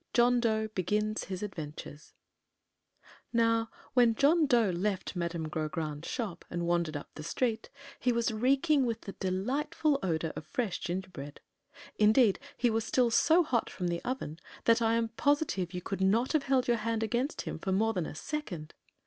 John 0.15 0.39
Dough 0.39 0.67
Begins 0.73 1.25
his 1.25 1.43
Adventures 1.43 2.15
Now, 3.31 3.69
when 3.93 4.15
John 4.15 4.47
Dough 4.47 4.71
left 4.71 5.15
Madame 5.15 5.47
Grogrande's 5.47 6.07
shop 6.09 6.43
and 6.49 6.65
wandered 6.65 6.97
up 6.97 7.11
the 7.13 7.21
street, 7.21 7.69
he 7.99 8.11
was 8.11 8.31
reeking 8.33 8.83
with 8.83 9.01
the 9.01 9.11
delightful 9.11 9.99
odor 10.01 10.33
of 10.35 10.43
fresh 10.47 10.79
gingerbread. 10.79 11.39
Indeed, 11.99 12.39
he 12.57 12.71
was 12.71 12.83
still 12.83 13.11
so 13.11 13.43
hot 13.43 13.69
from 13.69 13.89
the 13.89 14.01
oven 14.03 14.39
that 14.63 14.81
I 14.81 14.95
am 14.95 15.09
positive 15.09 15.71
you 15.71 15.81
could 15.83 16.01
not 16.01 16.31
have 16.33 16.45
held 16.45 16.67
your 16.67 16.77
hand 16.77 17.03
against 17.03 17.41
him 17.43 17.59
for 17.59 17.71
more 17.71 17.93
than 17.93 18.07
a 18.07 18.15
second. 18.15 18.73